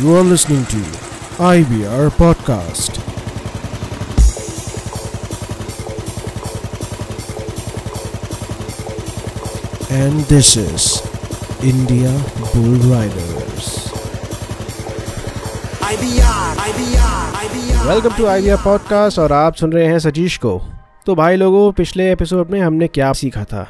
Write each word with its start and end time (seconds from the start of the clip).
You 0.00 0.14
are 0.14 0.22
listening 0.22 0.64
to 0.66 0.76
IBR 1.42 2.10
Podcast. 2.10 2.98
And 9.90 10.20
this 10.26 10.56
is 10.56 11.02
India 11.64 12.12
Bull 12.52 12.78
Riders. 12.86 13.88
Welcome 17.86 18.16
to 18.16 18.26
I 18.26 18.56
podcast 18.64 19.18
और 19.18 19.32
आप 19.32 19.54
सुन 19.54 19.72
रहे 19.72 19.86
हैं 19.86 19.98
सतीश 19.98 20.36
को 20.36 20.60
तो 21.06 21.14
भाई 21.14 21.36
लोगों 21.36 21.70
पिछले 21.72 22.10
एपिसोड 22.12 22.50
में 22.50 22.60
हमने 22.60 22.88
क्या 22.88 23.12
सीखा 23.12 23.44
था 23.44 23.66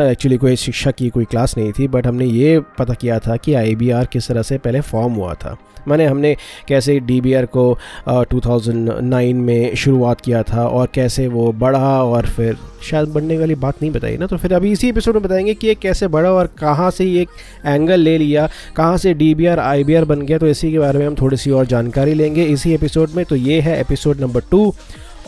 एक्चुअली 0.00 0.36
कोई 0.36 0.56
शिक्षा 0.56 0.90
की 0.90 1.08
कोई 1.08 1.24
क्लास 1.24 1.56
नहीं 1.58 1.72
थी 1.72 1.88
बट 1.88 2.06
हमने 2.06 2.24
ये 2.24 2.60
पता 2.60 2.94
किया 2.94 3.18
था 3.18 3.36
कि 3.36 3.52
IBR 3.52 4.06
किस 4.06 4.28
तरह 4.28 4.42
से 4.42 4.58
पहले 4.58 4.80
फॉर्म 4.80 5.12
हुआ 5.12 5.34
था। 5.34 5.56
मैंने 5.88 6.06
हमने 6.06 6.36
कैसे 6.68 7.00
DBR 7.00 7.46
को 7.46 7.78
uh, 8.08 8.34
2009 8.34 9.34
में 9.34 9.74
शुरुआत 9.74 10.20
किया 10.20 10.42
था 10.42 10.66
और 10.66 10.88
कैसे 10.94 11.26
वो 11.26 11.52
बढ़ा 11.52 12.02
और 12.02 12.26
फिर 12.26 12.56
शायद 12.82 13.08
बढ़ने 13.08 13.38
वाली 13.38 13.54
बात 13.54 13.74
नहीं 13.82 13.92
बताई 13.92 14.16
ना 14.16 14.26
तो 14.26 14.36
फिर 14.36 14.54
अभी 14.54 14.72
इसी 14.72 14.88
एपिसोड 14.88 15.14
में 15.14 15.22
बताएँगे 15.22 15.54
कि 15.54 15.66
ये 15.66 15.74
कैसे 15.74 16.06
बढ़ा 16.06 16.30
और 16.30 16.46
कहाँ 16.46 16.90
से 16.90 17.04
ये 17.04 17.26
एंगल 17.66 18.00
ले 18.00 18.18
लिया 18.18 18.48
कहाँ 18.76 18.96
से 18.96 19.14
डी 19.14 19.34
बी 19.34 19.46
आर 19.46 20.04
बन 20.04 20.22
गया 20.22 20.38
तो 20.38 20.46
इसी 20.46 20.72
के 20.72 20.78
बारे 20.78 20.98
में 20.98 21.06
हम 21.06 21.14
थोड़ी 21.14 21.36
सी 21.36 21.50
और 21.50 21.66
जानकारी 21.66 22.14
लेंगे 22.14 22.44
इसी 22.44 22.74
एपिसोड 22.74 23.08
में। 23.16 23.24
तो 23.24 23.36
ये 23.36 23.60
है 23.60 23.80
episode 23.80 24.20
number 24.20 24.40
two 24.50 24.74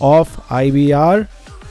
of 0.02 0.54
I 0.54 0.92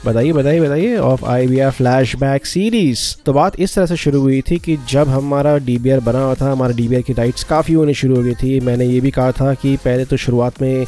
बताइए 0.06 0.32
बताइए 0.34 0.60
बताइए 0.60 0.96
of 1.00 1.24
I 1.26 1.48
B 1.48 1.60
flashback 2.16 2.46
series 2.46 3.02
तो 3.26 3.34
बात 3.34 3.60
इस 3.60 3.76
तरह 3.76 3.86
से 3.86 3.96
शुरू 3.98 4.20
हुई 4.22 4.42
थी 4.42 4.58
कि 4.60 4.78
जब 4.90 5.08
हमारा 5.10 5.58
डी 5.58 5.78
बी 5.78 5.90
आर 5.90 6.00
बना 6.00 6.24
हुआ 6.24 6.34
था, 6.36 6.52
हमारा 6.52 6.74
डी 6.74 6.88
बी 6.88 6.96
आर 6.96 7.02
की 7.02 7.14
राइट्स 7.14 7.44
काफ़ी 7.44 7.74
होने 7.74 7.94
शुरू 7.94 8.16
हो 8.16 8.24
गई 8.24 8.34
थी। 8.34 8.60
मैंने 8.60 8.86
ये 8.86 9.00
भी 9.02 9.12
कहा 9.12 9.32
था 9.32 9.54
कि 9.54 9.76
पहले 9.84 10.06
तो 10.06 10.18
शुरुआत 10.18 10.62
में 10.62 10.86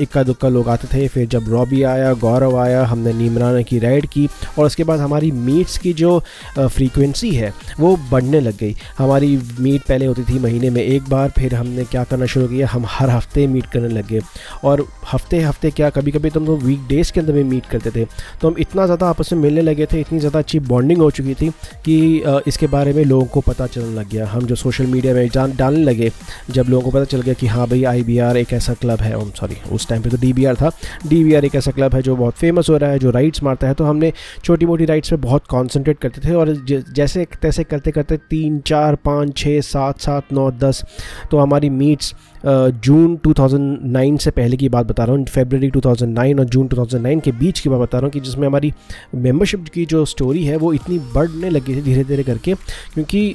इक्का 0.00 0.22
दुक्का 0.22 0.48
लोग 0.48 0.68
आते 0.68 0.88
थे, 0.88 1.06
फिर 1.08 1.26
जब 1.28 1.48
रॉबी 1.50 1.82
आया, 1.84 2.12
गौरव 2.16 2.56
आया, 2.58 2.84
हमने 2.86 3.12
नीमराना 3.12 3.62
की 3.62 3.78
राइड 3.78 4.06
की, 4.06 4.28
और 4.58 4.66
उसके 4.66 4.84
बाद 4.84 5.00
हमारी 5.00 5.30
मीट्स 5.32 5.78
की 5.78 5.92
जो 5.92 6.18
फ्रीक्वेंसी 6.58 7.30
है, 7.30 7.52
वो 7.80 7.96
बढ़ने 8.10 8.40
लग 8.40 8.56
गई। 8.58 8.74
हमारी 8.98 9.36
मीट 9.60 9.82
पहले 9.88 10.06
होती 10.06 10.24
थी 10.24 10.38
महीने 10.38 10.70
में 10.70 10.82
एक 10.82 11.08
बार, 11.10 11.32
फिर 11.38 11.54
हमने 11.54 11.84
क्या 11.86 12.04
करना 12.04 12.26
शुरू 12.26 12.48
किया, 12.48 12.68
हम 12.68 12.86
हर 12.88 13.10
हफ़्ते 13.10 13.46
मीट 13.46 13.66
करने 13.72 13.88
लग 13.88 14.08
गए। 14.08 14.20
और 14.64 14.86
हफ़्ते 15.12 15.40
हफ़्ते 15.40 15.70
क्या 15.70 15.90
कभी 15.90 16.10
कभी 16.12 16.30
तो 16.30 16.40
हम 16.40 16.46
तो 16.46 16.56
वीक 16.58 16.86
डेज़ 16.88 17.12
के 17.12 17.20
अंदर 17.20 17.32
में 17.32 17.44
मीट 17.44 17.66
करते 17.66 17.90
थे। 17.90 18.04
तो 18.40 18.48
हम 18.48 18.56
इतना 18.58 18.84
ज़्यादा 18.86 19.08
आपस 19.08 19.32
में 19.32 19.40
मिलने 19.40 19.62
लगे 19.62 19.86
थे, 19.86 20.00
इतनी 20.00 20.18
ज़्यादा 20.18 20.38
अच्छी 20.38 20.58
बॉन्डिंग 20.62 21.00
हो 21.00 21.10
चुकी 21.10 21.34
थी 21.34 21.48
कि 21.84 22.22
इसके 22.46 22.66
बारे 22.68 22.92
में 22.92 23.04
लोगों 23.04 23.26
को 23.26 23.40
पता 23.42 23.66
चलने 23.66 23.94
लग 23.94 24.08
गया। 24.10 24.26
हम 24.28 24.46
जो 24.46 24.54
सोशल 24.56 24.86
मीडिया 24.86 25.14
में 25.14 25.28
जान, 25.28 25.56
डालने 25.56 25.82
लगे, 25.84 26.10
जब 26.50 26.66
लोगों 26.68 26.84
को 26.84 26.90
पता 26.90 27.04
चल 27.06 27.20
गया 27.22 27.34
कि 27.34 27.46
हाँ 27.46 27.66
भाई 27.68 27.82
आईबीआर 27.86 28.36
एक 28.36 28.52
ऐसा 28.52 28.74
क्लब 28.74 29.00
है 29.00 29.16
सॉरी 29.30 29.56
उस 29.72 29.88
टाइम 29.88 30.02
पर 30.02 30.10
तो 30.10 30.16
डीबीआर 30.18 30.56
था। 30.56 30.70
डीबीआर 31.06 31.44
एक 31.44 31.54
ऐसा 31.54 31.70
क्लब 31.70 31.94
है 31.94 32.02
जो 32.02 32.16
बहुत 32.16 32.34
फ़ेमस 32.36 32.70
हो 32.70 32.76
रहा 32.76 32.90
है, 32.90 32.98
जो 32.98 33.10
राइड्स 33.10 33.42
मारता 33.42 33.68
है। 33.68 33.74
तो 33.74 33.84
हमने 33.84 34.12
छोटी 34.44 34.66
मोटी 34.66 34.84
राइड्स 34.84 35.10
पर 35.10 35.16
बहुत 35.18 35.46
कॉन्सेंट्रेट 35.48 35.98
करते 35.98 36.20
थे 36.20 36.34
और 36.34 36.54
जैसे 36.68 37.26
तैसे 37.42 37.64
करते 37.64 37.90
करते 37.90 38.16
तीन, 38.20 38.58
चार, 38.60 38.94
पाँच, 39.04 39.36
छः, 39.36 39.60
सात 39.62 40.00
सात, 40.00 40.32
नौ, 40.32 40.50
दस 40.52 40.84
तो 41.30 41.38
हमारी 41.38 41.70
मीट्स 41.70 42.14
जून 42.44 43.16
2009 43.26 44.18
से 44.20 44.30
पहले 44.30 44.56
की 44.56 44.68
बात 44.68 44.86
बता 44.86 45.04
रहा 45.04 45.16
हूँ 45.16 45.24
फेबररी 45.26 45.70
2009 45.70 46.38
और 46.38 46.44
जून 46.46 46.68
2009 46.68 47.20
के 47.24 47.32
बीच 47.34 47.60
की 47.60 47.68
बात 47.68 47.80
बता 47.80 47.98
रहा 47.98 48.06
हूँ 48.06 48.12
कि 48.12 48.20
जिसमें 48.20 48.46
हमारी 48.46 48.72
मेंबरशिप 49.14 49.64
की 49.74 49.84
जो 49.86 50.04
स्टोरी 50.04 50.44
है, 50.44 50.56
वो 50.56 50.72
इतनी 50.72 50.98
बढ़ने 51.14 51.50
लगी 51.50 51.76
थी 51.76 51.82
धीरे 51.82 52.04
धीरे 52.04 52.22
करके, 52.22 52.54
क्योंकि 52.94 53.34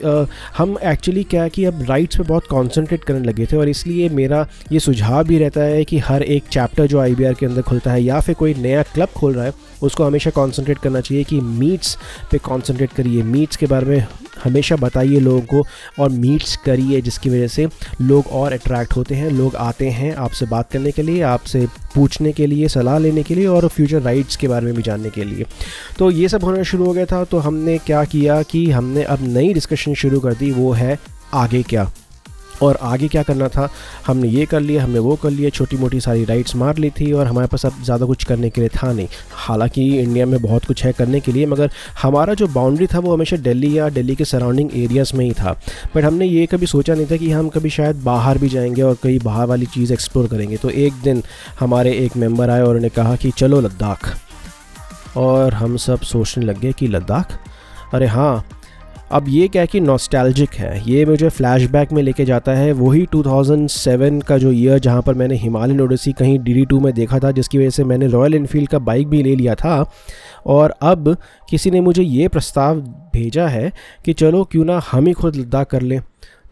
हम 0.57 0.77
एक्चुअली 0.83 1.23
क्या 1.23 1.43
है 1.43 1.49
कि 1.49 1.65
अब 1.65 1.81
राइट्स 1.89 2.17
पे 2.17 2.23
बहुत 2.23 2.47
कॉन्सेंट्रेट 2.47 3.03
करने 3.03 3.27
लगे 3.27 3.45
थे 3.45 3.57
और 3.57 3.69
इसलिए 3.69 4.09
मेरा 4.11 4.45
ये 4.71 4.79
सुझाव 4.79 5.23
भी 5.23 5.37
रहता 5.37 5.61
है 5.63 5.83
कि 5.85 5.97
हर 5.99 6.23
एक 6.23 6.47
चैप्टर 6.51 6.87
जो 6.87 6.99
आईबीआर 6.99 7.33
के 7.33 7.45
अंदर 7.45 7.61
खुलता 7.61 7.91
है 7.91 8.03
या 8.03 8.19
फिर 8.19 8.35
कोई 8.35 8.53
नया 8.53 8.83
क्लब 8.83 9.09
खोल 9.15 9.33
रहा 9.33 9.45
है, 9.45 9.53
उसको 9.83 10.03
हमेशा 10.03 10.29
कॉन्सेंट्रेट 10.31 10.79
करना 10.79 11.01
चाहिए 11.01 11.23
कि 11.23 11.39
मीट्स 11.41 11.97
पे 12.31 12.37
कॉन्सेंट्रेट 12.39 12.91
करिए। 12.93 13.23
मीट्स 13.23 13.57
के 13.57 13.65
बारे 13.65 13.85
में 13.85 14.05
हमेशा 14.43 14.75
बताइए 14.75 15.19
लोगों 15.19 15.41
को 15.41 15.63
और 15.99 16.09
मीट्स 16.11 16.55
करिए, 16.65 17.01
जिसकी 17.01 17.29
वजह 17.29 17.47
से 17.47 17.67
लोग 18.01 18.27
और 18.31 18.53
अट्रैक्ट 18.53 18.92
होते 18.95 19.15
हैं, 19.15 19.29
लोग 19.29 19.55
आते 19.55 19.89
हैं 19.89 20.13
आपसे 20.15 20.45
बात 20.45 20.71
करने 20.71 20.91
के 20.91 21.01
लिए, 21.01 21.21
आपसे 21.21 21.65
पूछने 21.95 22.31
के 22.31 22.47
लिए, 22.47 22.67
सलाह 22.67 22.97
लेने 22.97 23.23
के 23.23 23.35
लिए 23.35 23.45
और 23.47 23.67
फ्यूचर 23.67 24.01
राइट्स 24.01 24.35
के 24.35 24.47
बारे 24.47 24.65
में 24.65 24.75
भी 24.75 24.83
जानने 24.83 25.09
के 25.09 25.23
लिए। 25.23 25.45
तो 25.97 26.11
ये 26.11 26.29
सब 26.29 26.43
होना 26.43 26.63
शुरू 26.63 26.85
हो 26.85 26.93
गया 26.93 27.05
था 27.05 27.23
तो 27.23 27.37
हमने 27.39 27.77
क्या 27.77 28.03
किया 28.05 28.41
कि 28.43 28.69
हमने 28.71 29.03
अब 29.05 29.27
नई 29.27 29.53
डिस्कशन 29.53 29.93
शुरू 29.95 30.19
कर 30.19 30.33
दी, 30.33 30.51
वो 30.51 30.71
है 30.71 30.97
आगे 31.33 31.63
क्या। 31.63 31.91
और 32.63 32.77
आगे 32.81 33.07
क्या 33.07 33.23
करना 33.23 33.47
था? 33.47 33.69
हमने 34.07 34.27
ये 34.27 34.45
कर 34.45 34.59
लिया, 34.59 34.83
हमने 34.83 34.99
वो 34.99 35.15
कर 35.15 35.29
लिया 35.29 35.49
छोटी 35.49 35.77
मोटी 35.77 35.99
सारी 35.99 36.25
राइड्स 36.25 36.55
मार 36.55 36.77
ली 36.77 36.89
थी 36.89 37.11
और 37.11 37.27
हमारे 37.27 37.47
पास 37.47 37.65
अब 37.65 37.81
ज़्यादा 37.83 38.05
कुछ 38.05 38.23
करने 38.23 38.49
के 38.49 38.61
लिए 38.61 38.69
था 38.75 38.91
नहीं। 38.93 39.07
हालाँकि 39.35 39.87
इंडिया 39.99 40.25
में 40.25 40.41
बहुत 40.41 40.65
कुछ 40.65 40.83
है 40.85 40.91
करने 40.91 41.19
के 41.19 41.31
लिए, 41.31 41.45
मगर 41.45 41.71
हमारा 42.01 42.33
जो 42.33 42.47
बाउंड्री 42.47 42.87
था 42.87 42.99
वो 42.99 43.13
हमेशा 43.13 43.37
दिल्ली 43.37 43.77
या 43.77 43.89
दिल्ली 43.89 44.15
के 44.15 44.25
सराउंडिंग 44.25 44.69
एरियाज़ 44.75 45.15
में 45.15 45.25
ही 45.25 45.31
था। 45.31 45.57
बट 45.95 46.03
हमने 46.03 46.25
ये 46.25 46.45
कभी 46.45 46.65
सोचा 46.65 46.95
नहीं 46.95 47.05
था 47.05 47.17
कि 47.17 47.31
हम 47.31 47.49
कभी 47.49 47.69
शायद 47.69 48.03
बाहर 48.03 48.37
भी 48.37 48.49
जाएँगे 48.49 48.81
और 48.81 48.97
कहीं 49.03 49.19
बाहर 49.23 49.47
वाली 49.47 49.65
चीज़ 49.65 49.93
एक्सप्लोर 49.93 50.27
करेंगे। 50.27 50.57
तो 50.57 50.69
एक 50.69 50.93
दिन 51.03 51.23
हमारे 51.59 51.93
एक 51.95 52.17
मेंबर 52.17 52.49
आए 52.49 52.61
और 52.61 52.67
उन्होंने 52.67 52.89
कहा 52.89 53.15
कि 53.15 53.31
चलो 53.31 53.61
लद्दाख। 53.61 54.13
और 55.17 55.53
हम 55.53 55.77
सब 55.77 56.01
सोचने 56.01 56.45
लग 56.45 56.59
गए 56.59 56.71
कि 56.71 56.87
लद्दाख? 56.87 57.39
अरे 57.93 58.07
हाँ 58.07 58.45
अब 59.13 59.25
ये 59.27 59.47
क्या 59.47 59.65
कि 59.65 59.79
नॉस्टैल्जिक 59.79 60.49
है? 60.49 60.91
ये 60.91 61.05
मुझे 61.05 61.29
फ्लैशबैक 61.29 61.91
में 61.91 62.03
लेके 62.03 62.25
जाता 62.25 62.51
है, 62.51 62.71
वही 62.71 63.05
2007 63.05 64.23
का 64.23 64.37
जो 64.37 64.51
ईयर 64.51 64.79
जहाँ 64.79 65.01
पर 65.01 65.13
मैंने 65.13 65.35
हिमालयन 65.35 65.81
ओडिसी 65.81 66.11
कहीं 66.11 66.39
डी 66.39 66.65
टू 66.65 66.79
में 66.79 66.93
देखा 66.93 67.19
था, 67.19 67.31
जिसकी 67.31 67.57
वजह 67.57 67.69
से 67.69 67.83
मैंने 67.83 68.07
रॉयल 68.07 68.35
इनफील्ड 68.35 68.69
का 68.69 68.79
बाइक 68.79 69.07
भी 69.07 69.23
ले 69.23 69.35
लिया 69.35 69.55
था। 69.55 69.91
और 70.45 70.73
अब 70.81 71.17
किसी 71.49 71.71
ने 71.71 71.81
मुझे 71.81 72.03
ये 72.03 72.27
प्रस्ताव 72.27 72.79
भेजा 73.13 73.47
है 73.47 73.71
कि 74.05 74.13
चलो 74.13 74.43
क्यों 74.43 74.65
ना 74.65 74.81
हम 74.91 75.07
ही 75.07 75.13
खुद 75.13 75.35
लद्दाख 75.35 75.67
कर 75.67 75.81
लें। 75.81 76.01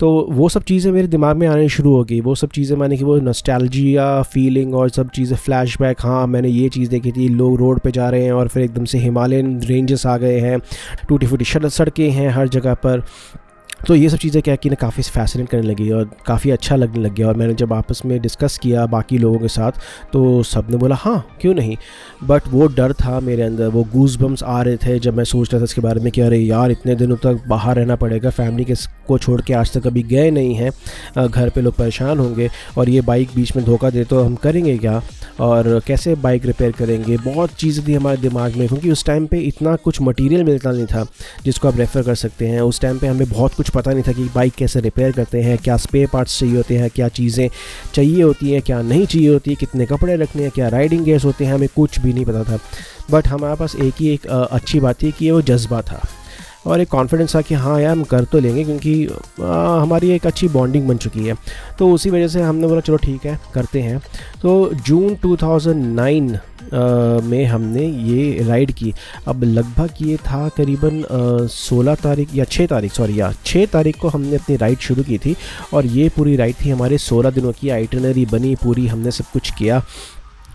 तो 0.01 0.09
वो 0.29 0.47
सब 0.49 0.63
चीज़ें 0.63 0.91
मेरे 0.91 1.07
दिमाग 1.07 1.37
में 1.37 1.47
आने 1.47 1.67
शुरू 1.69 1.95
हो 1.95 2.03
गई। 2.03 2.19
वो 2.21 2.33
सब 2.35 2.49
चीज़ें 2.49 2.75
मैंने 2.77 2.97
कि 2.97 3.03
वो 3.03 3.17
नस्टैल्जिया 3.19 4.21
फीलिंग 4.23 4.73
और 4.75 4.89
सब 4.89 5.09
चीज़ें 5.09 5.35
फ्लैशबैक 5.37 6.01
हाँ 6.01 6.25
मैंने 6.27 6.49
ये 6.49 6.69
चीज़ 6.69 6.89
देखी 6.89 7.11
थी, 7.11 7.27
लोग 7.29 7.57
रोड 7.57 7.79
पे 7.79 7.91
जा 7.91 8.09
रहे 8.09 8.23
हैं 8.23 8.31
और 8.31 8.47
फिर 8.47 8.63
एकदम 8.63 8.85
से 8.85 8.97
हिमालयन 8.97 9.59
रेंजेस 9.61 10.05
आ 10.05 10.17
गए 10.17 10.39
हैं 10.39 10.59
टूटी 11.09 11.27
फूटी 11.27 11.45
सड़कें 11.45 12.09
हैं 12.11 12.29
हर 12.29 12.47
जगह 12.49 12.73
पर। 12.85 13.03
तो 13.87 13.95
ये 13.95 14.09
सब 14.09 14.17
चीज़ें 14.17 14.41
क्या 14.43 14.55
कि 14.55 14.69
ना 14.69 14.75
काफ़ी 14.75 15.03
फैसिनेट 15.03 15.49
करने 15.49 15.67
लगी 15.67 15.89
और 15.91 16.09
काफ़ी 16.25 16.51
अच्छा 16.51 16.75
लगने 16.75 17.03
लग 17.03 17.13
गया 17.15 17.27
और 17.27 17.35
मैंने 17.37 17.53
जब 17.53 17.73
आपस 17.73 18.01
में 18.05 18.19
डिस्कस 18.21 18.57
किया 18.57 18.85
बाकी 18.85 19.17
लोगों 19.17 19.39
के 19.39 19.47
साथ 19.47 19.71
तो 20.13 20.21
सबने 20.43 20.77
बोला 20.77 20.95
हाँ 20.95 21.37
क्यों 21.41 21.53
नहीं? 21.53 21.77
बट 22.23 22.47
वो 22.47 22.67
डर 22.67 22.93
था 22.93 23.19
मेरे 23.19 23.43
अंदर, 23.43 23.67
वो 23.67 23.83
गूज 23.93 24.15
बम्स 24.15 24.43
आ 24.43 24.61
रहे 24.61 24.77
थे 24.77 24.97
जब 24.99 25.17
मैं 25.17 25.23
सोच 25.23 25.53
रहा 25.53 25.59
था 25.59 25.63
इसके 25.63 25.81
बारे 25.81 26.01
में 26.01 26.11
कि 26.11 26.21
अरे 26.21 26.37
यार, 26.37 26.71
इतने 26.71 26.95
दिनों 26.95 27.15
तक 27.17 27.43
बाहर 27.47 27.75
रहना 27.75 27.95
पड़ेगा 27.95 28.29
फैमिली 28.29 28.65
के 28.65 28.75
को 29.07 29.17
छोड़ 29.17 29.41
के 29.41 29.53
आज 29.53 29.73
तक 29.73 29.83
कभी 29.83 30.03
गए 30.03 30.29
नहीं 30.31 30.53
हैं 30.55 31.27
घर 31.27 31.49
पे 31.49 31.61
लोग 31.61 31.75
परेशान 31.75 32.19
होंगे 32.19 32.49
और 32.77 32.89
ये 32.89 33.01
बाइक 33.01 33.29
बीच 33.35 33.55
में 33.55 33.65
धोखा 33.65 33.89
दे 33.89 34.03
तो 34.03 34.23
हम 34.23 34.35
करेंगे 34.35 34.77
क्या? 34.77 35.01
और 35.39 35.79
कैसे 35.87 36.15
बाइक 36.15 36.45
रिपेयर 36.45 36.71
करेंगे? 36.71 37.17
बहुत 37.17 37.53
चीज़ें 37.59 37.85
थी 37.87 37.93
हमारे 37.93 38.17
दिमाग 38.17 38.55
में, 38.55 38.67
क्योंकि 38.67 38.91
उस 38.91 39.05
टाइम 39.05 39.25
पर 39.27 39.37
इतना 39.37 39.75
कुछ 39.75 40.01
मटीरियल 40.01 40.43
मिलता 40.43 40.71
नहीं 40.71 40.85
था, 40.85 41.05
जिसको 41.45 41.67
आप 41.67 41.77
रेफ़र 41.77 42.03
कर 42.03 42.15
सकते 42.15 42.47
हैं। 42.47 42.61
उस 42.61 42.81
टाइम 42.81 42.97
पर 42.97 43.07
हमें 43.07 43.29
बहुत 43.29 43.53
कुछ 43.53 43.69
पता 43.71 43.91
नहीं 43.91 44.03
था 44.03 44.11
कि 44.11 44.23
बाइक 44.35 44.53
कैसे 44.53 44.79
रिपेयर 44.79 45.11
करते 45.11 45.41
हैं, 45.41 45.57
क्या 45.57 45.77
स्पेयर 45.77 46.07
पार्ट्स 46.13 46.39
चाहिए 46.39 46.55
होते 46.55 46.77
हैं, 46.77 46.89
क्या 46.89 47.07
चीज़ें 47.07 47.49
चाहिए 47.93 48.21
होती 48.23 48.51
हैं, 48.51 48.61
क्या 48.61 48.81
नहीं 48.81 49.05
चाहिए 49.05 49.29
होती 49.29 49.51
है, 49.51 49.55
कितने 49.55 49.85
कपड़े 49.85 50.15
रखने 50.15 50.43
हैं, 50.43 50.51
क्या 50.51 50.67
राइडिंग 50.67 51.03
गेयर्स 51.05 51.25
होते 51.25 51.45
हैं, 51.45 51.53
हमें 51.53 51.69
कुछ 51.75 51.99
भी 51.99 52.13
नहीं 52.13 52.25
पता 52.25 52.43
था। 52.43 52.59
बट 53.11 53.27
हमारे 53.27 53.55
पास 53.55 53.75
एक 53.75 53.93
ही 53.99 54.09
एक 54.09 54.27
अच्छी 54.27 54.79
बात 54.79 55.01
थी 55.03 55.11
कि 55.11 55.31
वो 55.31 55.41
जज्बा 55.41 55.81
था। 55.81 56.01
और 56.65 56.81
एक 56.81 56.89
कॉन्फिडेंस 56.89 57.35
था 57.35 57.41
कि 57.41 57.55
हाँ 57.55 57.79
यार 57.81 57.91
हम 57.91 58.03
कर 58.03 58.23
तो 58.23 58.39
लेंगे 58.39 58.63
क्योंकि 58.63 59.05
आ, 59.41 59.81
हमारी 59.81 60.09
एक 60.09 60.27
अच्छी 60.27 60.47
बॉन्डिंग 60.47 60.87
बन 60.87 60.97
चुकी 60.97 61.25
है। 61.27 61.35
तो 61.79 61.91
उसी 61.91 62.09
वजह 62.09 62.27
से 62.27 62.41
हमने 62.41 62.67
बोला 62.67 62.81
चलो 62.81 62.97
ठीक 62.97 63.25
है 63.25 63.39
करते 63.53 63.81
हैं। 63.81 63.99
तो 64.41 64.73
जून 64.73 65.15
2009 65.15 66.35
आ, 66.35 66.37
में 67.23 67.45
हमने 67.45 67.85
ये 67.87 68.43
राइड 68.43 68.71
की। 68.71 68.93
अब 69.27 69.43
लगभग 69.43 69.89
ये 70.01 70.17
था 70.17 70.47
करीबन 70.49 71.03
सोलह 71.51 71.95
तारीख 71.95 72.35
या 72.35 72.43
छः 72.43 72.67
तारीख 72.67 72.93
सॉरी 72.93 73.19
या 73.19 73.33
छः 73.45 73.65
तारीख 73.65 73.99
को 73.99 74.07
हमने 74.07 74.35
अपनी 74.35 74.55
राइड 74.55 74.79
शुरू 74.79 75.03
की 75.03 75.17
थी। 75.17 75.35
और 75.73 75.85
ये 75.85 76.09
पूरी 76.09 76.35
राइड 76.35 76.55
थी 76.65 76.69
हमारे 76.69 76.97
सोलह 76.97 77.29
दिनों 77.29 77.51
की 77.51 77.69
आइटनरी 77.69 78.25
बनी 78.25 78.55
पूरी 78.55 78.87
हमने 78.87 79.11
सब 79.11 79.25
कुछ 79.33 79.51
किया। 79.51 79.83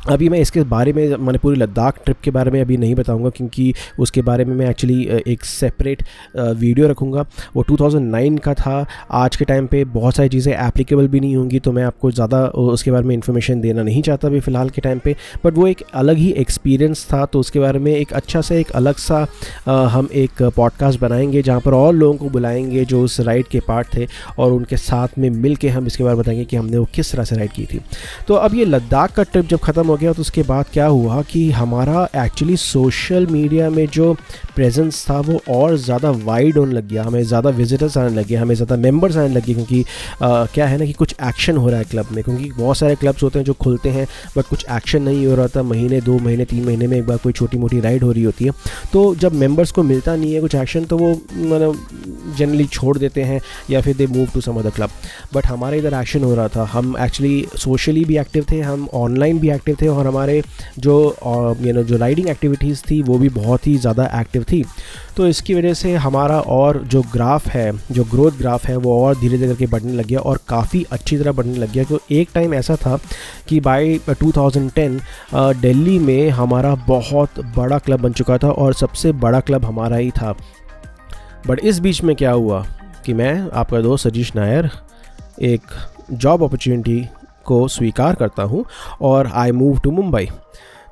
अभी 0.08 0.28
मैं 0.28 0.38
इसके 0.40 0.62
बारे 0.64 0.92
में, 0.92 1.16
मैंने 1.16 1.38
पूरी 1.38 1.56
लद्दाख 1.56 1.98
ट्रिप 2.04 2.20
के 2.24 2.30
बारे 2.30 2.50
में 2.50 2.60
अभी 2.60 2.76
नहीं 2.76 2.94
बताऊँगा 2.94 3.30
क्योंकि 3.30 3.72
उसके 3.98 4.22
बारे 4.22 4.44
में 4.44 4.54
मैं 4.56 4.68
एक्चुअली 4.70 5.02
एक 5.26 5.44
सेपरेट 5.44 6.02
वीडियो 6.36 6.88
रखूँगा। 6.88 7.24
वो 7.56 7.64
2009 7.64 8.38
का 8.40 8.54
था। 8.54 8.86
आज 9.12 9.36
के 9.36 9.44
टाइम 9.44 9.66
पे 9.66 9.84
बहुत 9.86 10.16
सारी 10.16 10.28
चीज़ें 10.28 10.52
एप्लीकेबल 10.56 11.08
भी 11.08 11.20
नहीं 11.20 11.36
होंगी 11.36 11.58
तो 11.58 11.72
मैं 11.72 11.84
आपको 11.84 12.10
ज़्यादा 12.10 12.44
उसके 12.46 12.90
बारे 12.90 13.06
में 13.06 13.14
इन्फॉर्मेशन 13.14 13.60
देना 13.60 13.82
नहीं 13.82 14.02
चाहता 14.02 14.28
अभी 14.28 14.40
फ़िलहाल 14.40 14.70
के 14.70 14.80
टाइम 14.80 14.98
पे। 14.98 15.16
बट 15.44 15.54
वो 15.54 15.66
एक 15.66 15.82
अलग 15.94 16.16
ही 16.16 16.30
एक्सपीरियंस 16.38 17.06
था 17.12 17.24
तो 17.26 17.40
उसके 17.40 17.60
बारे 17.60 17.78
में 17.78 17.92
एक 17.92 18.12
अच्छा 18.12 18.40
सा, 18.40 18.54
एक 18.54 18.70
अलग 18.72 18.96
सा 18.96 19.26
हम 19.66 20.08
एक 20.14 20.42
पॉडकास्ट 20.56 21.00
बनाएँगे, 21.00 21.42
जहाँ 21.42 21.60
पर 21.60 21.74
और 21.74 21.94
लोगों 21.94 22.16
को 22.18 22.30
बुलाएँगे 22.30 22.84
जो 22.84 23.02
उस 23.04 23.20
राइड 23.20 23.46
के 23.46 23.60
पार्ट 23.60 23.94
थे 23.96 24.06
और 24.38 24.52
उनके 24.52 24.76
साथ 24.76 25.18
में 25.18 25.28
मिल 25.32 25.56
हम 25.66 25.86
इसके 25.86 26.04
बारे 26.04 26.14
में 26.14 26.22
बताएँगे 26.22 26.44
कि 26.44 26.56
हमने 26.56 26.78
वो 26.78 26.88
किस 26.94 27.12
तरह 27.12 27.24
से 27.24 27.36
राइड 27.36 27.50
की 27.50 27.64
थी। 27.64 27.80
तो 28.28 28.34
अब 28.34 28.54
ये 28.54 28.64
लद्दाख 28.64 29.14
का 29.14 29.22
ट्रिप 29.22 29.46
जब 29.46 29.58
ख़त्म 29.58 29.82
गया 29.96 30.12
तो 30.12 30.20
उसके 30.20 30.42
बाद 30.42 30.66
क्या 30.72 30.86
हुआ 30.86 31.20
कि 31.22 31.50
हमारा 31.50 32.08
एक्चुअली 32.16 32.56
सोशल 32.56 33.26
मीडिया 33.26 33.70
में 33.70 33.86
जो 33.86 34.12
प्रेजेंस 34.54 35.04
था 35.10 35.18
वो 35.20 35.40
और 35.48 35.76
ज़्यादा 35.76 36.10
वाइड 36.24 36.58
होने 36.58 36.72
लग 36.72 36.88
गया 36.88 37.02
हमें 37.04 37.22
ज़्यादा 37.22 37.50
विजिटर्स 37.50 37.96
आने 37.98 38.14
लगे 38.16 38.36
हमें 38.36 38.54
ज़्यादा 38.54 38.76
मेंबर्स 38.76 39.16
आने 39.16 39.34
लगे 39.34 39.54
क्योंकि 39.54 39.84
आ, 40.22 40.44
क्या 40.46 40.66
है 40.66 40.78
ना 40.78 40.84
कि 40.84 40.92
कुछ 40.92 41.14
एक्शन 41.22 41.56
हो 41.56 41.68
रहा 41.68 41.78
है 41.78 41.84
क्लब 41.84 42.08
में 42.12 42.22
क्योंकि 42.24 42.50
बहुत 42.52 42.76
सारे 42.76 42.94
क्लब्स 42.94 43.22
होते 43.22 43.38
हैं 43.38 43.46
जो 43.46 43.52
खुलते 43.60 43.88
हैं 43.88 44.06
बट 44.36 44.44
कुछ 44.44 44.64
एक्शन 44.70 45.02
नहीं 45.02 45.26
हो 45.26 45.34
रहा 45.34 45.48
था 45.56 45.62
महीने 45.62 46.00
दो 46.00 46.18
महीने 46.18 46.44
तीन 46.44 46.64
महीने 46.64 46.86
में 46.86 46.96
एक 46.98 47.06
बार 47.06 47.16
कोई 47.16 47.32
छोटी 47.32 47.58
मोटी 47.58 47.80
राइड 47.80 48.02
हो 48.02 48.12
रही 48.12 48.22
होती 48.22 48.44
है। 48.44 48.50
तो 48.92 49.14
जब 49.14 49.32
मेंबर्स 49.34 49.72
को 49.72 49.82
मिलता 49.82 50.16
नहीं 50.16 50.34
है 50.34 50.40
कुछ 50.40 50.54
एक्शन 50.54 50.84
तो 50.84 50.98
वो 50.98 51.10
मतलब 51.34 52.15
जनरली 52.36 52.64
छोड़ 52.66 52.96
देते 52.98 53.22
हैं 53.22 53.40
या 53.70 53.80
फिर 53.80 53.96
they 53.96 54.06
move 54.08 54.28
to 54.34 54.40
some 54.40 54.58
other 54.58 54.70
club 54.70 54.90
but 55.34 55.46
हमारे 55.46 55.78
इधर 55.78 55.94
एक्शन 55.94 56.24
हो 56.24 56.34
रहा 56.34 56.48
था। 56.48 56.64
हम 56.72 56.96
एक्चुअली 57.00 57.46
सोशली 57.56 58.04
भी 58.04 58.16
एक्टिव 58.18 58.46
थे, 58.50 58.60
हम 58.60 58.88
ऑनलाइन 58.94 59.38
भी 59.38 59.50
एक्टिव 59.50 59.76
थे 59.82 59.88
और 59.88 60.06
हमारे 60.06 60.42
जो 60.78 60.94
यू 61.60 61.72
नो 61.72 61.82
जो 61.82 61.96
राइडिंग 61.96 62.28
एक्टिविटीज़ 62.28 62.82
थी, 62.82 63.00
वो 63.02 63.18
भी 63.18 63.28
बहुत 63.30 63.66
ही 63.66 63.76
ज़्यादा 63.78 64.10
एक्टिव 64.20 64.44
थी। 64.44 64.64
तो 65.16 65.26
इसकी 65.26 65.54
वजह 65.54 65.74
से 65.74 65.94
हमारा 65.96 66.38
और 66.40 66.82
जो 66.84 67.02
ग्राफ 67.12 67.46
है, 67.48 67.72
जो 67.90 68.04
ग्रोथ 68.04 68.32
ग्राफ 68.38 68.66
है, 68.66 68.76
वो 68.76 69.00
और 69.04 69.14
धीरे 69.18 69.38
धीरे 69.38 69.48
करके 69.48 69.66
बढ़ने 69.66 69.92
लग 69.92 70.06
गया 70.06 70.20
और 70.20 70.40
काफ़ी 70.48 70.84
अच्छी 70.92 71.18
तरह 71.18 71.32
बढ़ने 71.32 71.56
लग 71.58 71.72
गया। 71.72 71.84
तो 71.84 72.00
एक 72.12 72.28
टाइम 72.34 72.54
ऐसा 72.54 72.76
था 72.76 72.98
कि 73.48 73.60
बाय 73.60 73.98
2010 74.12 75.00
दिल्ली 75.34 75.98
में 75.98 76.28
हमारा 76.30 76.74
बहुत 76.88 77.40
बड़ा 77.56 77.78
क्लब 77.78 78.00
बन 78.00 78.12
चुका 78.12 78.38
था 78.38 78.50
और 78.50 78.74
सबसे 78.74 79.12
बड़ा 79.14 79.40
क्लब 79.40 79.64
हमारा 79.64 79.96
ही 79.96 80.10
था। 80.10 80.36
बट 81.46 81.60
इस 81.60 81.78
बीच 81.78 82.02
में 82.02 82.14
क्या 82.16 82.32
हुआ 82.32 82.64
कि 83.04 83.12
मैं, 83.14 83.50
आपका 83.52 83.80
दोस्त 83.80 84.08
सजीश 84.08 84.34
नायर, 84.36 84.70
एक 85.40 85.62
जॉब 86.12 86.42
अपॉर्चुनिटी 86.42 87.06
को 87.44 87.68
स्वीकार 87.68 88.14
करता 88.14 88.42
हूँ 88.42 88.64
और 89.00 89.26
आई 89.26 89.52
मूव 89.52 89.78
टू 89.78 89.90
मुंबई 89.90 90.28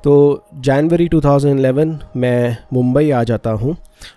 तो 0.03 0.45
जनवरी 0.55 1.07
2011 1.09 1.95
मैं 2.15 2.57
मुंबई 2.73 3.09
आ 3.11 3.23
जाता 3.23 3.49
हूँ 3.51 3.75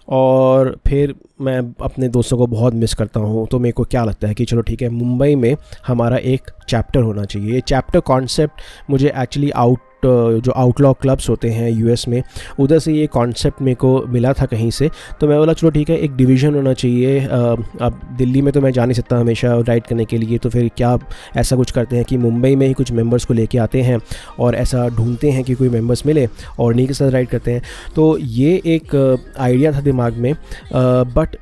और 0.09 0.81
फिर 0.87 1.15
मैं 1.41 1.59
अपने 1.83 2.09
दोस्तों 2.09 2.39
को 2.39 2.47
बहुत 2.47 2.75
मिस 2.75 2.95
करता 2.95 3.21
हूँ। 3.21 3.47
तो 3.47 3.59
मेरे 3.59 3.73
को 3.73 3.85
क्या 3.85 4.05
लगता 4.05 4.29
है 4.29 4.35
कि 4.35 4.45
चलो 4.45 4.63
ठीक 4.63 4.83
है 4.83 4.89
मुंबई 4.89 5.35
में 5.35 5.57
हमारा 5.87 6.17
एक 6.17 6.51
चैप्टर 6.69 7.01
होना 7.01 7.25
चाहिए। 7.25 7.55
ये 7.55 7.61
चैप्टर 7.61 8.01
कॉन्सेप्ट 8.01 8.61
मुझे 8.91 9.13
एक्चुअली 9.17 9.51
आउट 9.51 9.79
जो 10.05 10.53
आउटलॉ 10.53 10.93
क्लब्स 10.93 11.29
होते 11.29 11.49
हैं 11.51 11.71
यूएस 11.71 12.05
में, 12.09 12.23
उधर 12.61 12.79
से 12.79 12.93
ये 12.93 13.07
कॉन्सेप्ट 13.07 13.63
मेरे 13.63 13.75
को 13.75 14.03
मिला 14.09 14.33
था 14.33 14.47
कहीं 14.47 14.71
से 14.71 14.91
तो 15.21 15.29
मैं 15.29 15.39
बोला, 15.39 15.53
चलो 15.53 15.71
ठीक 15.71 15.91
है, 15.91 15.97
एक 15.99 16.17
डिवीज़न 16.17 16.55
होना 16.55 16.73
चाहिए 16.73 17.21
अब 17.21 18.01
दिल्ली 18.19 18.43
में 18.43 18.53
तो 18.53 18.61
मैं 18.61 18.71
जा 18.73 18.85
नहीं 18.85 18.95
सकता 18.95 19.17
हमेशा 19.19 19.55
राइड 19.69 19.87
करने 19.87 20.05
के 20.05 20.19
लिए 20.19 20.39
तो 20.39 20.51
फिर 20.51 20.71
क्या 20.77 20.97
ऐसा 21.37 21.57
कुछ 21.57 21.71
करते 21.71 21.97
हैं 21.97 22.05
कि 22.05 22.17
मुंबई 22.19 22.55
में 22.57 22.67
ही 22.67 22.73
कुछ 22.73 22.93
मेंबर्स 22.93 23.25
को 23.25 23.35
लेके 23.35 23.59
आते 23.59 23.83
हैं 23.83 23.99
और 24.39 24.55
ऐसा 24.57 24.87
ढूंढते 24.89 25.31
हैं 25.31 25.45
कि 25.45 25.55
कोई 25.55 25.69
मेंबर्स 25.69 26.07
मिले 26.07 26.27
और 26.59 26.75
नहीं 26.75 26.87
के 26.87 26.95
साथ 26.95 27.11
राइड 27.11 27.29
करते 27.29 27.53
हैं? 27.53 27.63
तो 27.95 28.19
ये 28.19 28.55
एक 28.67 28.95
आइडिया 29.39 29.73
था 29.73 29.81
दिमाग 29.81 30.17
में 30.17 30.33
बट 30.75 31.37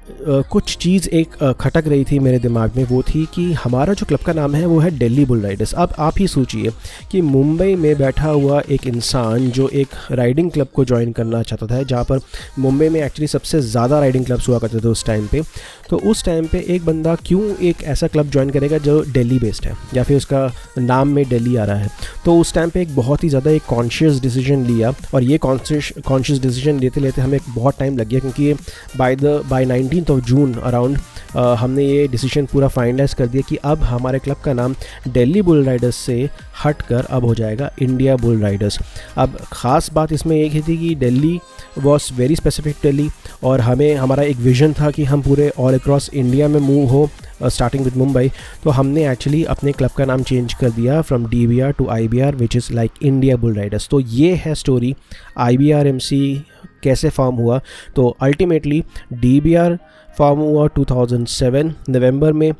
कुछ 0.50 0.76
चीज़ 0.76 1.08
एक 1.10 1.34
खटक 1.60 1.88
रही 1.88 2.04
थी 2.04 2.18
मेरे 2.18 2.38
दिमाग 2.38 2.72
में, 2.76 2.84
वो 2.84 3.02
थी 3.04 3.24
कि 3.34 3.52
हमारा 3.54 3.92
जो 3.92 4.06
क्लब 4.06 4.20
का 4.26 4.32
नाम 4.32 4.54
है, 4.54 4.64
वो 4.66 4.78
है 4.78 4.90
दिल्ली 4.98 5.24
बुल 5.24 5.40
राइडर्स 5.40 5.72
अब 5.74 5.94
आप 5.98 6.14
ही 6.18 6.26
सोचिए 6.28 6.70
कि 7.10 7.20
मुंबई 7.22 7.74
में 7.74 7.96
बैठा 7.98 8.28
हुआ 8.28 8.44
हुआ 8.46 8.60
एक 8.70 8.86
इंसान 8.86 9.50
जो 9.50 9.68
एक 9.74 9.94
राइडिंग 10.12 10.50
क्लब 10.50 10.68
को 10.74 10.84
ज्वाइन 10.84 11.12
करना 11.12 11.42
चाहता 11.42 11.66
था, 11.66 11.82
जहाँ 11.82 12.04
पर 12.04 12.20
मुंबई 12.58 12.88
में 12.88 13.00
एक्चुअली 13.02 13.26
सबसे 13.28 13.60
ज़्यादा 13.62 14.00
राइडिंग 14.00 14.24
क्लब्स 14.26 14.48
हुआ 14.48 14.58
करते 14.58 14.80
थे 14.80 14.88
उस 14.88 15.04
टाइम 15.06 15.26
पे। 15.26 15.42
तो 15.90 15.96
उस 16.10 16.24
टाइम 16.24 16.46
पे 16.46 16.58
एक 16.68 16.84
बंदा 16.84 17.14
क्यों 17.26 17.42
एक 17.64 17.82
ऐसा 17.84 18.06
क्लब 18.08 18.30
ज्वाइन 18.30 18.50
करेगा 18.50 18.78
जो 18.78 19.00
दिल्ली 19.06 19.38
बेस्ड 19.38 19.66
है, 19.66 19.76
या 19.94 20.02
फिर 20.02 20.16
उसका 20.16 20.46
नाम 20.78 21.08
में 21.08 21.24
दिल्ली 21.28 21.56
आ 21.56 21.64
रहा 21.64 21.76
है? 21.76 21.90
तो 22.24 22.38
उस 22.40 22.54
टाइम 22.54 22.70
पे 22.70 22.80
एक 22.82 22.94
बहुत 22.96 23.24
ही 23.24 23.28
ज़्यादा 23.28 23.50
एक 23.50 23.64
कॉन्शियस 23.68 24.20
डिसीज़न 24.22 24.64
लिया 24.66 24.92
और 25.14 25.22
ये 25.22 25.38
कॉन्शियस 25.38 26.40
डिसीज़न 26.40 26.80
लेते 26.80 27.00
लेते 27.00 27.22
हमें 27.22 27.36
एक 27.38 27.54
बहुत 27.54 27.78
टाइम 27.78 27.98
लग 27.98 28.08
गया, 28.08 28.20
क्योंकि 28.20 28.52
by 28.98 29.16
the 29.16 29.40
by 29.50 29.64
nineteen 29.64 30.04
of 30.10 30.24
June 30.24 30.54
around 30.54 30.98
हमने 31.36 31.84
ये 31.84 32.06
डिसीज़न 32.08 32.46
पूरा 32.46 32.68
फाइनलाइज 32.68 33.14
कर 33.14 33.26
दिया 33.26 33.42
कि 33.48 33.56
अब 33.64 33.82
हमारे 33.84 34.18
क्लब 34.18 34.36
का 34.44 34.52
नाम 34.52 34.74
दिल्ली 35.08 35.42
बुल 35.42 35.64
राइडर्स 35.64 35.96
से 35.96 36.28
हट 36.64 36.82
कर 36.82 37.04
अब 37.10 37.24
हो 37.24 37.34
जाएगा 37.34 37.70
इंडिया 37.82 38.16
बुल 38.16 38.35
राइडर्स 38.40 38.78
अब 39.16 39.36
ख़ास 39.52 39.90
बात 39.92 40.12
इसमें 40.12 40.36
एक 40.36 40.52
ही 40.52 40.60
थी 40.60 40.76
कि 40.78 40.94
Delhi 40.94 41.40
was 41.78 42.12
very 42.14 42.36
specific 42.36 42.76
Delhi 42.82 43.08
और 43.44 43.60
हमें, 43.60 43.94
हमारा 43.94 44.22
एक 44.22 44.36
विज़न 44.36 44.72
था 44.72 44.90
कि 44.90 45.04
हम 45.04 45.22
पूरे 45.22 45.52
ऑल 45.58 45.74
अक्रॉस 45.74 46.10
इंडिया 46.14 46.48
में 46.48 46.60
मूव 46.60 46.88
हो 46.88 47.10
स्टार्टिंग 47.42 47.84
विद 47.84 47.96
मुंबई 47.96 48.30
तो 48.64 48.70
हमने 48.70 49.10
एक्चुअली 49.12 49.44
अपने 49.44 49.72
क्लब 49.72 49.90
का 49.90 50.04
नाम 50.04 50.22
चेंज 50.22 50.54
कर 50.54 50.70
दिया 50.70 51.02
from 51.02 51.26
D 51.26 51.46
B 51.46 51.60
R 51.60 51.72
to 51.72 51.88
I 51.88 52.08
B 52.08 52.20
R 52.20 52.36
which 52.36 52.56
is 52.56 52.72
like 52.72 52.90
India 53.02 53.36
Bull 53.36 53.54
Riders 53.54 53.88
तो 53.88 54.00
ये 54.00 54.34
है 54.34 54.54
story 54.54 54.94
I 55.38 55.56
B 55.56 55.70
R 55.70 55.86
M 55.86 55.98
C 55.98 56.44
कैसे 56.82 57.08
फॉर्म 57.08 57.36
हुआ? 57.36 57.60
तो 57.96 58.16
ultimately 58.20 58.84
D 59.12 59.40
B 59.40 59.54
R 59.54 59.78
form 60.18 60.40
हुआ 60.40 60.68
2007 60.78 61.72
नवंबर 61.88 62.32
में. 62.32 62.52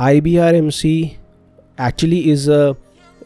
I 0.00 0.20
B 0.20 0.36
R 0.36 0.54
M 0.54 0.68
C 0.70 1.12
actually 1.80 2.18
is 2.18 2.50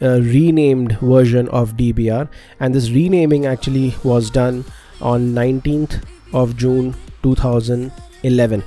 renamed 0.03 0.99
version 1.01 1.49
of 1.61 1.77
DBR 1.77 2.27
and 2.61 2.75
this 2.75 2.91
renaming 2.91 3.47
actually 3.47 3.95
was 4.05 4.31
done 4.31 4.65
on 5.03 5.33
19th 5.35 5.97
of 6.35 6.57
June 6.57 6.93
2011 7.25 8.63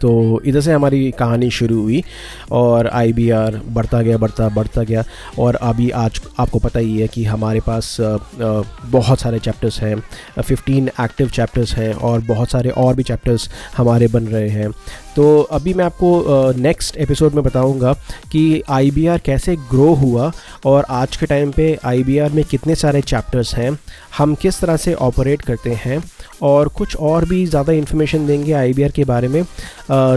तो 0.00 0.10
इधर 0.46 0.60
से 0.60 0.72
हमारी 0.72 1.10
कहानी 1.10 1.50
शुरू 1.50 1.80
हुई 1.82 2.02
और 2.50 2.86
आई 2.88 3.12
बी 3.12 3.28
आर 3.30 3.60
बढ़ता 3.68 4.00
गया, 4.02 4.16
बढ़ता 4.18 4.48
बढ़ता 4.48 4.82
गया। 4.82 5.04
और 5.38 5.54
अभी 5.54 5.90
आज 5.90 6.20
आपको 6.40 6.58
पता 6.58 6.80
ही 6.80 7.00
है 7.00 7.08
कि 7.08 7.24
हमारे 7.24 7.60
पास 7.60 7.96
बहुत 8.00 9.20
सारे 9.20 9.38
चैप्टर्स 9.38 9.80
हैं। 9.80 9.96
फिफ्टीन 10.42 10.88
एक्टिव 11.00 11.28
चैप्टर्स 11.28 11.74
हैं 11.74 11.92
और 11.94 12.20
बहुत 12.20 12.50
सारे 12.50 12.70
और 12.70 12.94
भी 12.94 13.02
चैप्टर्स 13.02 13.48
हमारे 13.76 14.08
बन 14.08 14.26
रहे 14.26 14.48
हैं। 14.48 14.70
तो 15.16 15.40
अभी 15.52 15.74
मैं 15.74 15.84
आपको 15.84 16.52
नेक्स्ट 16.58 16.96
एपिसोड 16.96 17.34
में 17.34 17.42
बताऊँगा 17.44 17.92
कि 18.32 18.62
आईबीआर 18.70 19.18
कैसे 19.18 19.56
ग्रो 19.70 19.92
हुआ 19.94 20.30
और 20.66 20.86
आज 20.90 21.16
के 21.16 21.26
टाइम 21.26 21.50
पे 21.52 21.76
आईबीआर 21.84 22.30
में 22.30 22.44
कितने 22.44 22.74
सारे 22.74 23.00
चैप्टर्स 23.02 23.54
हैं, 23.54 23.78
हम 24.18 24.34
किस 24.34 24.60
तरह 24.60 24.76
से 24.76 24.94
ऑपरेट 24.94 25.42
करते 25.42 25.70
हैं 25.84 26.02
और 26.42 26.68
कुछ 26.68 26.96
और 26.96 27.24
भी 27.24 27.44
ज़्यादा 27.46 27.72
इन्फॉर्मेशन 27.72 28.26
देंगे 28.26 28.52
आईबीआर 28.52 28.90
के 28.90 29.04
बारे 29.04 29.28
में। 29.28 29.42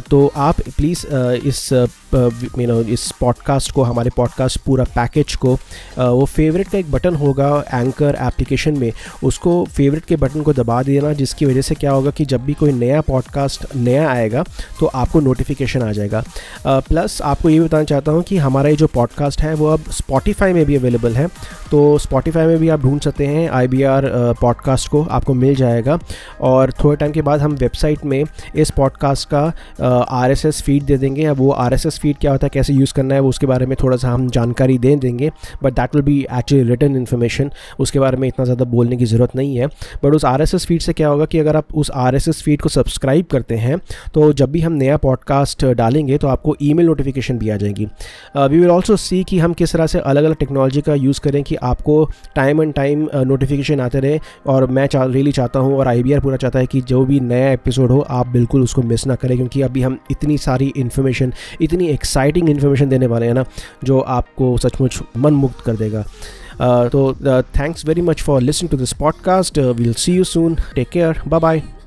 तो 0.10 0.32
आप 0.36 0.60
प्लीज़ 0.78 1.06
इस 1.48 1.72
यू 1.74 2.68
नो 2.68 2.80
इस 2.84 3.12
पॉडकास्ट 3.20 3.72
को, 3.72 3.84
हमारे 3.84 4.10
पॉडकास्ट 4.18 4.60
पूरा 4.66 4.84
पैकेज 4.96 5.36
को 5.36 5.54
वो 5.98 6.26
फेवरेट 6.26 6.68
का 6.70 6.78
एक 6.78 6.92
बटन 6.92 7.16
होगा 7.16 7.50
एंकर 7.74 8.18
एप्लीकेशन 8.22 8.78
में, 8.78 8.92
उसको 9.24 9.64
फेवरेट 9.68 10.06
के 10.06 10.16
बटन 10.16 10.42
को 10.42 10.54
दबा 10.54 10.82
देना, 10.84 11.14
जिसकी 11.14 11.46
वजह 11.46 11.62
से 11.62 11.76
क्या 11.76 11.92
होगा 11.92 12.12
कि 12.12 12.26
जब 12.26 12.46
भी 12.46 12.54
कोई 12.54 12.72
नया 12.74 13.02
पॉडकास्ट 13.02 13.66
नया 13.76 14.10
आएगा 14.10 14.44
तो 14.80 14.83
आपको 14.86 15.20
नोटिफिकेशन 15.22 15.82
आ 15.82 15.92
जाएगा। 15.92 16.24
प्लस 16.68 17.22
आपको 17.24 17.50
ये 17.50 17.60
बताना 17.60 17.84
चाहता 17.84 18.12
हूँ 18.12 18.24
कि 18.24 18.38
हमारा 18.38 18.70
ये 18.70 18.76
जो 18.76 18.88
पॉडकास्ट 18.94 19.42
है, 19.42 19.54
वो 19.54 19.68
अब 19.68 19.90
स्पॉटिफाई 19.92 20.54
में 20.54 20.66
भी 20.66 20.76
अवेलेबल 20.76 21.16
है। 21.16 21.28
तो 21.72 21.98
स्पॉटिफाई 21.98 22.46
में 22.46 22.58
भी 22.60 22.70
आप 22.70 22.82
ढूंढ 22.82 23.00
सकते 23.02 23.26
हैं 23.28 23.50
आई 23.50 23.68
बी 23.68 23.82
आर 23.84 24.06
पॉडकास्ट 24.42 24.90
को, 24.90 25.02
आपको 25.04 25.34
मिल 25.34 25.56
जाएगा। 25.56 25.98
और 26.42 26.72
थोड़े 26.84 26.96
टाइम 26.98 27.12
के 27.12 27.22
बाद 27.22 27.42
हम 27.42 27.54
वेबसाइट 27.56 28.06
में 28.06 28.24
इस 28.56 28.72
पॉडकास्ट 28.72 29.30
का 29.30 29.42
आर 30.12 30.32
एस 30.32 30.62
फ़ीड 30.66 30.84
दे 30.84 30.98
देंगे। 30.98 31.26
अब 31.26 31.38
वो 31.38 31.50
आर 31.52 31.74
एस 31.74 31.88
फ़ीड 32.02 32.18
क्या 32.18 32.32
होता 32.32 32.46
है, 32.46 32.50
कैसे 32.54 32.74
यूज़ 32.74 32.94
करना 32.94 33.16
है, 33.16 33.22
वो 33.22 33.30
उसके 33.30 33.48
बारे 33.48 33.66
में 33.66 33.76
थोड़ा 33.84 33.98
सा 33.98 34.10
हम 34.10 34.30
जानकारी 34.30 34.78
दे 34.78 34.96
देंगे। 34.98 35.32
But 35.64 35.74
that 35.74 35.96
will 35.96 36.04
be 36.04 36.20
actually 36.32 36.70
return 36.70 36.96
information 36.96 37.52
उसके 37.80 38.00
बारे 38.00 38.18
में 38.18 38.28
इतना 38.28 38.46
ज़्यादा 38.46 38.66
बोलने 38.68 38.98
की 38.98 39.06
ज़रूरत 39.06 39.36
नहीं 39.36 39.58
है। 39.58 39.68
बट 40.04 40.16
उस 40.16 40.26
आर 40.26 40.42
एस 40.42 40.56
फ़ीड 40.58 40.82
से 40.82 40.94
क्या 40.94 41.08
होगा 41.08 41.26
कि 41.26 41.40
अगर 41.40 41.56
आप 41.56 41.76
उस 41.76 41.92
आर 41.96 42.16
एस 42.16 42.30
फ़ीड 42.34 42.62
को 42.62 42.70
सब्सक्राइब 42.70 43.26
करते 43.32 43.56
हैं 43.58 43.78
तो 44.14 44.32
जब 44.34 44.52
भी 44.52 44.62
हम 44.62 44.73
हम 44.74 44.78
नया 44.78 44.98
पॉडकास्ट 44.98 45.66
डालेंगे 45.78 46.18
तो 46.18 46.28
आपको 46.28 46.56
ईमेल 46.62 46.86
नोटिफिकेशन 46.86 47.38
भी 47.38 47.50
आ 47.50 47.58
जाएगी 47.58 47.86
वी 48.38 48.60
विल 48.60 48.70
ऑल्सो 48.70 48.96
सी 48.98 49.24
कि 49.24 49.40
हम 49.40 49.54
किस 49.54 49.74
तरह 49.74 49.88
से 49.88 50.00
अलग 50.02 50.24
अलग 50.24 50.36
टेक्नोलॉजी 50.36 50.82
का 50.82 50.96
यूज़ 50.96 51.22
करें 51.22 51.42
कि 51.44 51.56
आपको 51.64 51.98
टाइम 52.36 52.62
एंड 52.62 52.74
टाइम 52.74 53.08
नोटिफिकेशन 53.28 53.80
आते 53.80 54.00
रहे 54.00 54.20
और 54.48 54.66
मैं 54.70 54.88
चाह 54.88 55.06
रियली 55.08 55.32
चाहता 55.32 55.60
हूँ 55.60 55.78
और 55.78 55.88
आईबीआर 55.88 56.20
पूरा 56.20 56.38
चाहता 56.38 56.60
है 56.60 56.66
कि 56.66 56.82
जो 56.92 57.06
भी 57.06 57.20
नया 57.22 57.52
एपिसोड 57.52 57.92
हो 57.92 58.00
आप 58.12 58.28
बिल्कुल 58.28 58.64
उसको 58.64 58.82
मिस 58.84 59.08
ना 59.08 59.16
करें 59.16 59.36
क्योंकि 59.38 59.62
अभी 59.62 59.82
हम 59.82 60.00
इतनी 60.12 60.38
सारी 60.38 60.72
इन्फॉर्मेशन 60.78 61.34
इतनी 61.62 61.88
एक्साइटिंग 61.88 62.50
इन्फॉर्मेशन 62.50 62.90
देने 62.90 63.08
वाले 63.08 63.26
हैं 63.26 63.34
ना 63.34 63.46
जो 63.84 64.00
आपको 64.20 64.56
सचमुच 64.58 65.02
मन 65.18 65.34
मुक्त 65.44 65.62
कर 65.66 65.76
देगा 65.76 66.06
Uh, 66.60 66.88
uh, 67.26 67.42
thanks 67.54 67.82
very 67.82 68.02
much 68.02 68.22
for 68.22 68.40
listening 68.40 68.70
to 68.70 68.78
this 68.78 68.94
podcast. 68.96 69.58
Uh, 69.58 69.74
we'll 69.74 69.96
see 69.96 70.14
you 70.14 70.24
soon. 70.24 70.60
Take 70.76 70.92
care. 70.92 71.16
Bye 71.28 71.40
bye. 71.40 71.83